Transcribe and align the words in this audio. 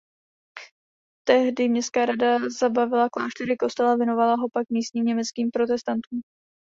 Tehdy 1.27 1.69
městská 1.69 2.05
rada 2.05 2.37
zabavila 2.59 3.09
klášter 3.09 3.51
i 3.51 3.57
kostel 3.57 3.89
a 3.89 3.95
věnovala 3.97 4.35
ho 4.35 4.49
pak 4.53 4.69
místním 4.69 5.05
německým 5.05 5.51
protestantům. 5.51 6.21